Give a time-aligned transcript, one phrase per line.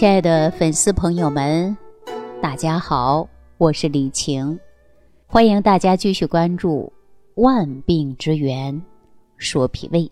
[0.00, 1.76] 亲爱的粉丝朋友们，
[2.40, 4.58] 大家好，我是李晴，
[5.26, 6.90] 欢迎大家继续关注
[7.42, 8.80] 《万病之源
[9.36, 10.04] 说脾胃》。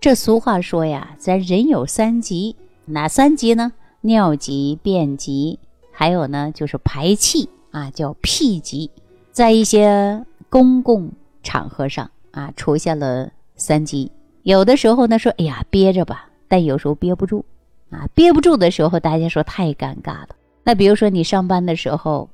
[0.00, 2.56] 这俗话说呀，咱人有三急，
[2.86, 3.70] 哪三急呢？
[4.00, 5.58] 尿急、便急，
[5.92, 8.90] 还有呢就是排气啊，叫屁急。
[9.30, 14.10] 在一些公共场合上啊，出现了三急。
[14.44, 17.44] 有的时候呢说，哎呀憋着吧，但有时候憋不住。
[17.90, 20.28] 啊，憋不住的时候，大家说太尴尬了。
[20.62, 22.28] 那比如说你上班的时候，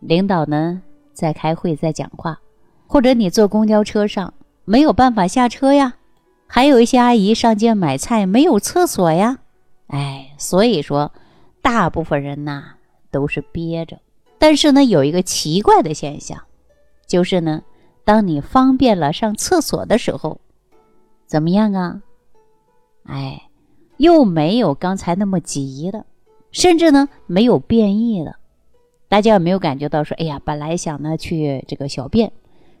[0.00, 0.82] 领导呢
[1.12, 2.40] 在开会，在讲话，
[2.88, 5.94] 或者你坐公交车上没有办法下车呀，
[6.48, 9.38] 还有一些阿姨上街买菜没有厕所呀，
[9.86, 11.12] 哎，所以说
[11.62, 12.74] 大部分人呐
[13.12, 13.98] 都是憋着。
[14.38, 16.42] 但是呢，有一个奇怪的现象，
[17.06, 17.62] 就是呢，
[18.04, 20.40] 当你方便了上厕所的时候，
[21.26, 22.02] 怎么样啊？
[23.04, 23.45] 哎。
[23.96, 26.06] 又没有刚才那么急了，
[26.50, 28.36] 甚至呢没有变异了。
[29.08, 32.32] 大家有没有感觉到说，哎呀，本来想呢去这个小便，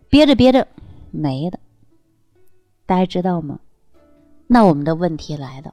[0.08, 0.66] 憋着憋着
[1.10, 1.58] 没了。
[2.84, 3.60] 大家知道吗？
[4.46, 5.72] 那我们的问题来了，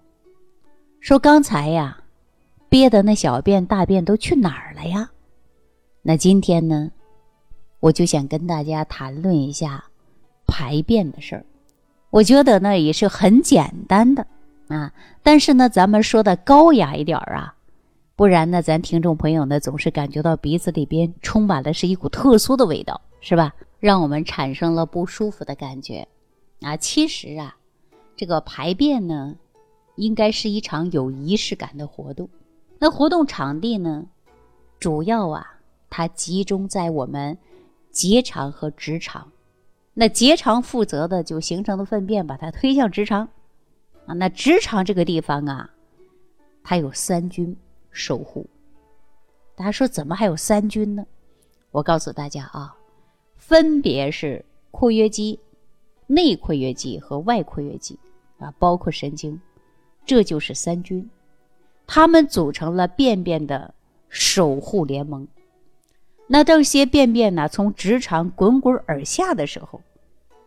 [1.00, 2.04] 说刚才呀
[2.70, 5.10] 憋的那小便大便都去哪儿了呀？
[6.02, 6.92] 那今天呢，
[7.80, 9.84] 我就想跟大家谈论一下
[10.48, 11.46] 排便的事儿。
[12.10, 14.26] 我觉得呢也是很简单的。
[14.68, 17.56] 啊，但是呢，咱们说的高雅一点儿啊，
[18.16, 23.54] 不然呢，咱听众朋友呢总是感觉到鼻子里边充满了是一股特殊的味道，是吧？
[23.80, 26.08] 让我们产生了不舒服的感觉。
[26.62, 27.56] 啊，其实啊，
[28.16, 29.36] 这个排便呢，
[29.96, 32.30] 应该是一场有仪式感的活动。
[32.80, 34.06] 那活动场地呢，
[34.80, 35.46] 主要啊，
[35.90, 37.38] 它集中在我们
[37.92, 39.30] 结肠和直肠。
[39.94, 43.28] 那结肠负责的就形成的粪便，把它推向直肠。
[44.06, 45.70] 啊，那直肠这个地方啊，
[46.64, 47.56] 它有三军
[47.92, 48.46] 守护。
[49.56, 51.06] 大家说怎么还有三军呢？
[51.72, 52.76] 我告诉大家啊，
[53.38, 55.40] 分别是括约肌、
[56.08, 57.98] 内括约肌和外括约肌
[58.40, 59.40] 啊，包括神经，
[60.06, 61.10] 这就是三军，
[61.88, 63.74] 他们组成了便便的
[64.10, 65.28] 守护联盟。
[66.28, 69.82] 那这些便便呢，从直肠滚滚而下的时候，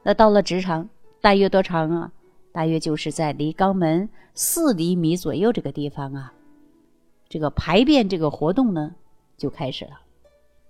[0.03, 0.89] 那到了直肠
[1.21, 2.13] 大约多长啊？
[2.57, 6.33] 大约就是在离肛门四厘米左右这个地方啊，
[7.29, 8.95] 这个排便这个活动呢
[9.37, 10.01] 就开始了。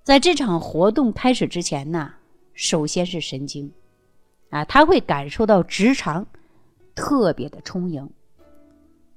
[0.02, 2.12] 在这场活动开始之前呢，
[2.54, 3.70] 首先是神经，
[4.50, 6.26] 啊，他会感受到直肠
[6.96, 8.10] 特别的充盈，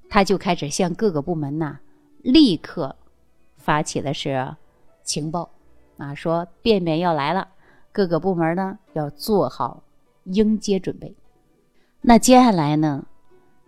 [0.07, 1.79] 他就开始向各个部门呐
[2.21, 2.95] 立刻
[3.57, 4.55] 发起的是
[5.03, 5.49] 情报，
[5.97, 7.47] 啊，说便便要来了，
[7.91, 9.81] 各个部门呢要做好
[10.25, 11.15] 迎接准备。
[12.01, 13.05] 那接下来呢？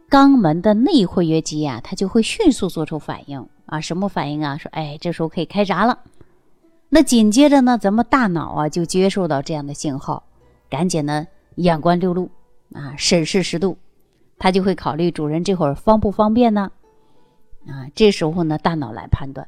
[0.09, 4.57] 肛门的内括约肌啊，它就会迅速做出反应啊，什么反应啊？
[4.57, 5.99] 说，哎，这时候可以开闸了。
[6.89, 10.23] 那紧接着呢，咱们大脑啊就接受到这样的信号，
[10.69, 12.29] 赶紧呢眼观六路
[12.73, 13.77] 啊，审视十度，
[14.37, 16.71] 他就会考虑主人这会儿方不方便呢？
[17.67, 19.47] 啊，这时候呢，大脑来判断，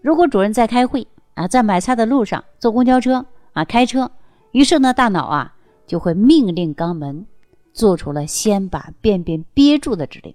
[0.00, 4.10] 如果主人在开会啊，在买菜的路上，坐公交车啊，开车，
[4.50, 5.54] 于是呢，大脑啊
[5.86, 7.26] 就会命令肛门。
[7.72, 10.34] 做出了先把便便憋住的指令，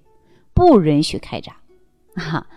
[0.54, 1.58] 不允许开闸。
[2.16, 2.48] 哈，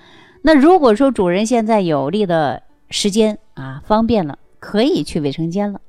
[0.43, 5.81] 那如果说主人现在有利的时间啊，方便了，可以去卫生间了，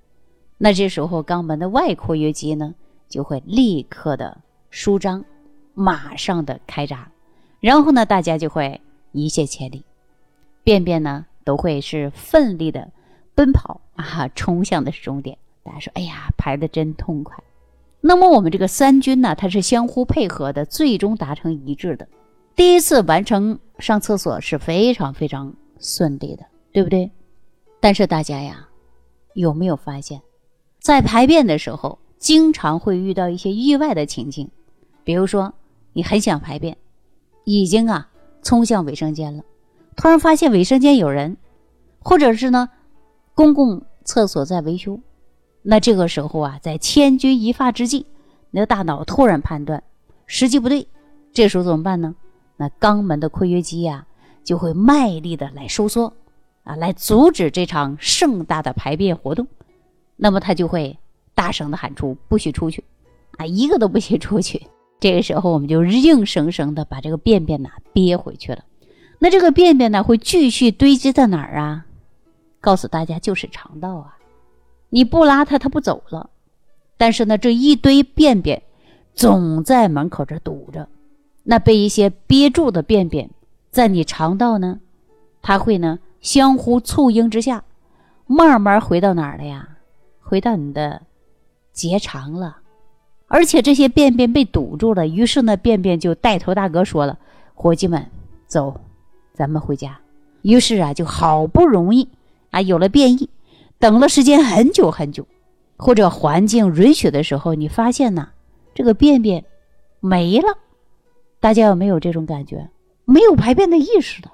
[0.57, 2.73] 那这时候肛门的外括约肌呢，
[3.07, 4.41] 就会立刻的
[4.71, 5.23] 舒张，
[5.75, 7.11] 马上的开闸，
[7.59, 9.83] 然后呢，大家就会一泻千里，
[10.63, 12.91] 便便呢都会是奋力的
[13.35, 15.37] 奔跑啊，冲向的是终点。
[15.63, 17.37] 大家说，哎呀，排的真痛快。
[18.01, 22.07] 那么我们这个三军呢，它是相互配合的，最终达成一致的。
[22.55, 27.11] 第一次完成上厕所是非常非常顺利的，对不对？
[27.79, 28.67] 但是大家呀，
[29.33, 30.21] 有没有发现，
[30.79, 34.49] 在排便的时候，经常会遇到一些意外的情境？
[35.03, 35.53] 比如说，
[35.93, 36.77] 你很想排便，
[37.43, 38.09] 已经啊
[38.43, 39.43] 冲向卫生间了，
[39.95, 41.37] 突然发现卫生间有人，
[41.99, 42.69] 或者是呢，
[43.33, 44.99] 公共厕所在维修。
[45.61, 48.05] 那这个时候啊，在千钧一发之际，
[48.51, 49.83] 你的大脑突然判断
[50.25, 50.87] 时机不对，
[51.33, 52.15] 这时候怎么办呢？
[52.57, 54.05] 那肛门的括约肌呀，
[54.43, 56.13] 就会卖力的来收缩，
[56.63, 59.47] 啊，来阻止这场盛大的排便活动。
[60.15, 60.97] 那么他就会
[61.33, 62.83] 大声的喊出“不许出去”，
[63.37, 64.67] 啊，一个都不许出去。
[64.99, 68.65] 这个时候我们就硬生生的把这个便便呐憋回去了。
[69.19, 71.85] 那这个便便呢，会继续堆积在哪儿啊？
[72.59, 74.18] 告诉大家，就是肠道啊。
[74.89, 76.29] 你不拉它，它不走了。
[76.97, 78.61] 但是呢，这一堆便便
[79.13, 80.87] 总在门口这堵着，
[81.43, 83.29] 那被一些憋住的便便
[83.71, 84.79] 在你肠道呢
[85.41, 87.63] 它会呢相互促应之下，
[88.25, 89.69] 慢慢回到哪儿了呀？
[90.19, 91.01] 回到你的
[91.71, 92.57] 结肠了。
[93.27, 97.17] 而且这些便便被堵住了，于是呢，便便就带头大哥说了
[97.53, 98.05] ：“伙计们，
[98.47, 98.81] 走，
[99.33, 99.99] 咱们回家。”
[100.41, 102.09] 于是啊，就好不容易
[102.49, 103.29] 啊有了便意，
[103.79, 105.25] 等了时间很久很久，
[105.77, 108.27] 或者环境允许的时候，你发现呢，
[108.73, 109.45] 这个便便
[110.01, 110.57] 没了。
[111.39, 112.69] 大家有没有这种感觉？
[113.05, 114.33] 没有排便的意识了，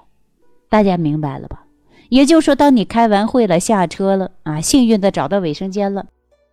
[0.68, 1.64] 大家明白了吧？
[2.08, 6.06] 也就是说，当你开完会了，下车了啊，幸运的找到卫生间了。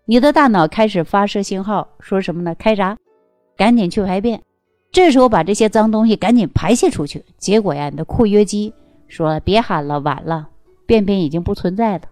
[0.05, 2.53] 你的大脑开始发射信号，说什么呢？
[2.55, 2.95] 开闸，
[3.57, 4.39] 赶紧去排便。
[4.91, 7.25] 这时候把这些脏东西赶紧排泄出去。
[7.39, 8.71] 结果呀，你的括约肌
[9.07, 10.49] 说别喊了，晚了，
[10.85, 12.03] 便便已经不存在了。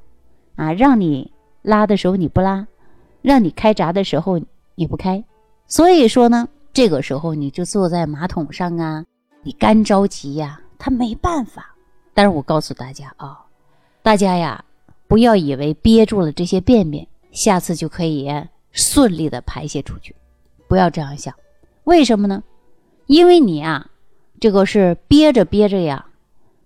[0.56, 1.32] 啊，让你
[1.62, 2.68] 拉的时候你不拉，
[3.22, 4.40] 让你开闸的时候
[4.76, 5.24] 你不开。
[5.68, 9.06] 所以说呢，这个时候你就坐在马桶上啊，
[9.44, 11.76] 你干着急呀，他没办法。
[12.14, 13.40] 但是我告诉大家啊，
[14.02, 14.64] 大家呀，
[15.08, 17.08] 不要以为憋住了这些便便。
[17.32, 18.30] 下次就可以
[18.74, 20.14] 顺利的排泄出去，
[20.68, 21.34] 不要这样想。
[21.86, 22.44] 为什么呢？
[23.08, 23.90] 因为你啊，
[24.42, 26.06] 这个是憋着憋着呀，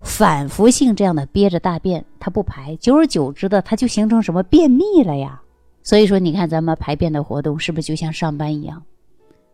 [0.02, 5.42] 反复性这样的憋着大便，它不排，久而久之的，它就形成什么便秘了呀。
[5.84, 8.84] 所以说，你看咱们排便的活动是不是就像上班一样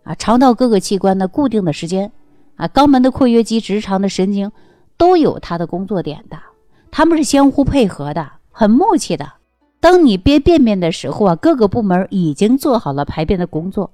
[0.03, 0.15] 啊？
[0.15, 2.11] 肠道各个器官的固定的时间
[2.55, 4.51] 啊，肛门的括约肌、直肠的神经
[4.97, 6.37] 都有它的工作点的，
[6.89, 9.33] 它们是相互配合的，很默契的。
[9.79, 13.91] 当你憋便便的时候啊，各个部门已经做好了排便的工作，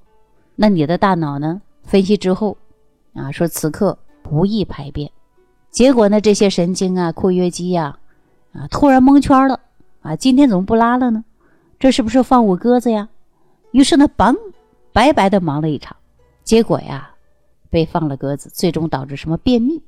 [0.55, 1.61] 那你的大脑呢？
[1.83, 2.57] 分析之后，
[3.13, 5.09] 啊，说此刻不宜排便，
[5.77, 7.99] 结果呢，这些神经啊、括约肌呀，
[8.51, 9.59] 啊，突然蒙圈了，
[10.01, 11.23] 啊，今天怎么不拉了呢？
[11.77, 13.07] 这是不是放我鸽子呀？
[13.73, 14.35] 于是呢，嘣，
[14.91, 15.95] 白白的忙了一场，
[16.43, 17.11] 结果呀，
[17.69, 19.79] 被放了鸽子，最终导致什么便秘？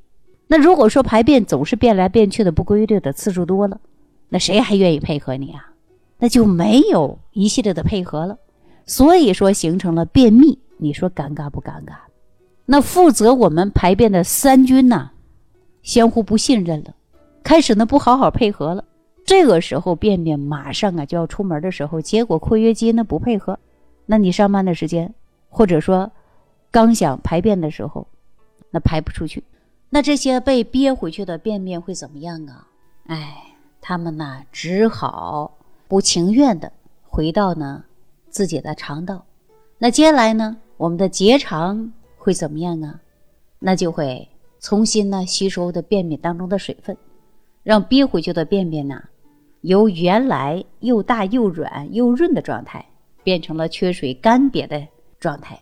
[0.45, 3.81] 那如果说排便总是变来变去的不规律的次数多了，
[4.29, 5.71] 那谁还愿意配合你啊？
[6.19, 8.37] 那就没有一系列的配合了，
[8.85, 10.59] 所以说形成了便秘。
[10.77, 11.95] 你说尴尬不尴尬？
[12.67, 15.09] 那负责我们排便的三军呐，
[15.81, 16.93] 相互不信任了，
[17.43, 18.83] 开始呢不好好配合了。
[19.25, 23.59] 这个时候便便马上啊就要出门的时候，结果括约肌呢不配合，
[24.05, 25.13] 那你上班的时间，
[25.49, 26.11] 或者说
[26.71, 28.07] 刚想排便的时候，
[28.71, 29.43] 那排不出去，
[29.89, 32.67] 那这些被憋回去的便便会怎么样啊？
[33.05, 35.55] 哎，他们呢只好。
[35.87, 36.71] 不情愿的
[37.01, 37.83] 回到呢
[38.29, 39.25] 自己的肠道，
[39.79, 42.99] 那接下来呢，我们的结肠会怎么样啊？
[43.57, 44.29] 那就会
[44.59, 46.95] 重新呢吸收的便便当中的水分，
[47.63, 49.01] 让憋回去的便便呢，
[49.61, 52.85] 由原来又大又软又润的状态，
[53.23, 54.85] 变成了缺水干瘪的
[55.19, 55.61] 状态，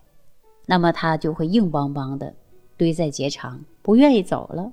[0.66, 2.34] 那么它就会硬邦邦的
[2.76, 4.72] 堆在结肠，不愿意走了，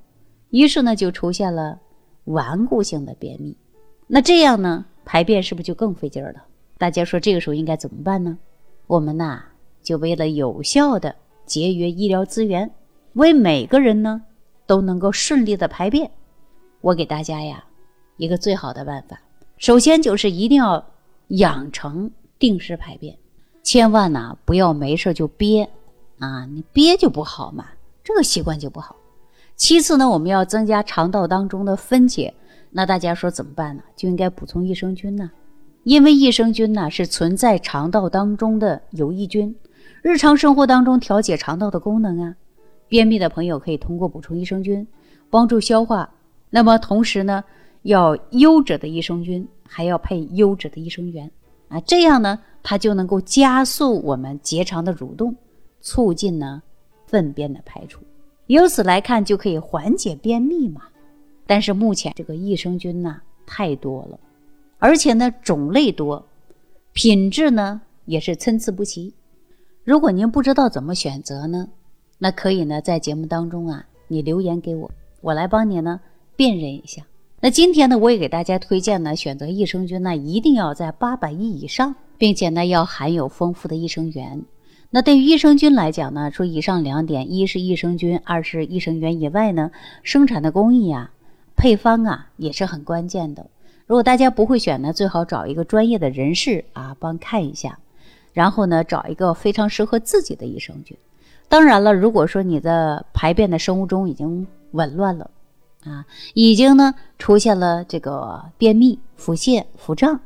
[0.49, 1.79] 于是呢就出现了
[2.25, 3.55] 顽固性的便秘，
[4.07, 4.85] 那这样呢？
[5.05, 6.43] 排便是不是就更费劲儿了？
[6.79, 8.35] 大家说这个时候应该怎么办呢？
[8.87, 9.43] 我们呐，
[9.83, 12.71] 就为了有效的节约医疗资源，
[13.15, 14.21] 为每个人呢
[14.65, 16.11] 都能够顺利的排便，
[16.81, 17.63] 我给大家呀
[18.17, 19.19] 一个最好的办法。
[19.57, 20.85] 首先就是一定要
[21.29, 23.17] 养成定时排便，
[23.63, 25.69] 千万呢不要没事就憋
[26.19, 27.67] 啊，你憋就不好嘛，
[28.03, 28.97] 这个习惯就不好。
[29.55, 32.33] 其次呢，我们要增加肠道当中的分解。
[32.71, 33.83] 那大家说怎么办呢？
[33.95, 35.31] 就应该补充益生菌呢，
[35.83, 39.55] 因为益生菌呢是存在肠道当中的有益菌，
[40.01, 42.35] 日常生活当中调节肠道的功能啊。
[42.87, 44.85] 便秘的朋友可以通过补充益生菌
[45.29, 46.09] 帮助消化，
[46.49, 47.43] 那么同时呢，
[47.81, 51.29] 要优质的益生菌，还要配优质的益生元
[51.67, 55.35] 啊，这样呢，它就能够加速我们结肠的蠕动，
[55.81, 56.61] 促进呢
[57.07, 58.01] 粪便的排出，
[58.47, 60.83] 由此来看就可以缓解便秘嘛。
[61.47, 64.19] 但是目前这个益生菌呢太多了，
[64.79, 66.25] 而且呢种类多，
[66.93, 69.13] 品质呢也是参差不齐。
[69.83, 71.67] 如果您不知道怎么选择呢，
[72.17, 74.89] 那可以呢在节目当中啊，你留言给我，
[75.21, 75.99] 我来帮你呢
[76.35, 77.03] 辨认一下。
[77.41, 84.43] 那今天呢，我也给大家推荐呢，选择益生菌呢一定要在八百亿以上，并且呢要含有丰富的益生元。
[84.89, 91.11] 那对于益生菌来讲呢，说以上两点，一是益生菌，二是益生元以外呢，生产的工艺呀。
[91.57, 93.45] 配方啊也是很关键的。
[93.85, 97.79] 如果大家不会选呢，最好找一个专业的人士啊帮看一下，
[98.33, 100.97] 然后呢找一个非常适合自己的益生菌。
[101.47, 105.29] 当然了，如果说你的排便的生物钟已经紊乱了
[105.83, 110.19] 啊，已经呢出现了这个便秘、腹泻、腹胀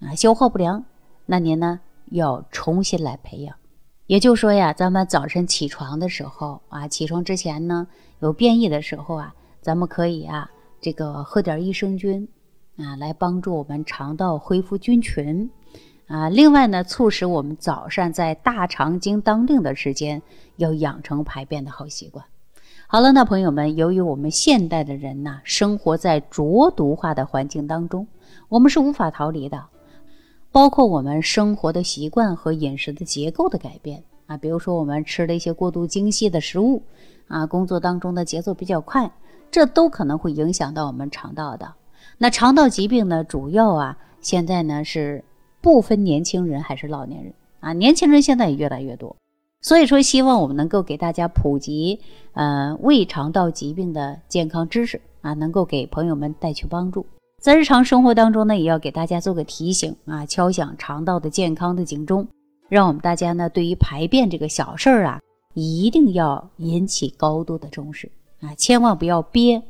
[0.00, 0.84] 啊、消化不良，
[1.26, 3.54] 那您呢要重新来培养。
[4.06, 7.86] 也就是说呀，咱们早晨起床的时候啊，起床之前呢
[8.20, 10.50] 有便意的时候啊，咱们可以啊。
[10.80, 12.28] 这个喝点益生菌
[12.76, 15.50] 啊，来帮助我们肠道恢复菌群
[16.08, 16.28] 啊。
[16.28, 20.20] 另外呢，促使我们早上在大肠经当令的时间
[20.56, 22.24] 要养成排便的好习惯。
[22.88, 28.06] 好了，那朋友们，由于我们现代的人呐，生活在浊毒化的环境当中，
[28.48, 29.66] 我们是无法逃离的，
[30.50, 36.82] 包括我们生活的习惯和饮食的结构的改变啊，比如说我们吃了一些过度精细的食物
[37.28, 39.10] 啊，工作当中的节奏比较快。
[39.50, 41.72] 这都可能会影响到我们肠道的。
[42.18, 45.24] 那肠道疾病呢，主要啊，现在呢是
[45.60, 49.16] 不分年轻人还是老年人啊，年轻人现在也越来越多。
[49.60, 51.98] 所以说，希望我们能够给大家普及
[52.32, 57.04] 呃胃肠道疾病的健康知识啊，能够给朋友们带去帮助。
[57.42, 62.28] 在日常生活当中呢，也要给大家做个提醒啊，敲响肠道的健康的警钟，
[62.68, 65.20] 让我们大家呢对于排便这个小事儿啊，
[65.54, 68.10] 一定要引起高度的重视。
[68.40, 69.60] 啊，千万不要憋，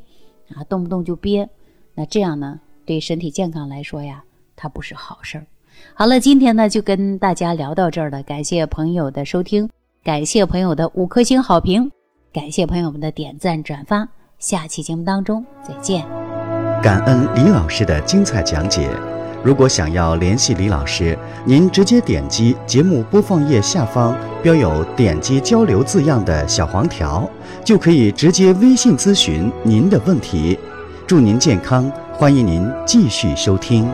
[0.53, 1.49] 啊，动不动就憋，
[1.95, 4.23] 那这样呢，对身体健康来说呀，
[4.55, 5.47] 它不是好事儿。
[5.93, 9.69] 好了，今天呢就跟大家聊到这儿了，感谢朋友的收听，
[10.03, 11.91] 感谢朋友的五颗星好评，
[12.31, 14.07] 感谢朋友们的点赞转发，
[14.37, 16.05] 下期节目当中再见。
[16.81, 18.89] 感恩李老师的精彩讲解。
[19.41, 27.29] 如果想要联系李老师，您直接点击节目播放页下方标有“点击交流”字样的小黄条，
[27.63, 30.59] 就可以直接微信咨询您的问题。
[31.07, 33.87] 祝您健康，欢迎您继续收听。